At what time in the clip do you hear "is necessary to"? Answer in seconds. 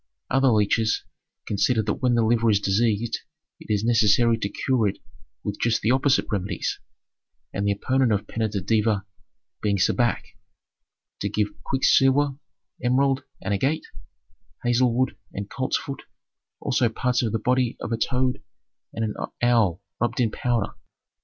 3.71-4.49